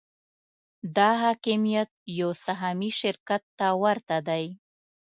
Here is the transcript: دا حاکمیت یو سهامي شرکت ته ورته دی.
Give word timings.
دا 0.95 1.09
حاکمیت 1.23 1.89
یو 2.19 2.29
سهامي 2.45 2.91
شرکت 3.01 3.43
ته 3.57 3.67
ورته 3.81 4.17
دی. 4.27 4.45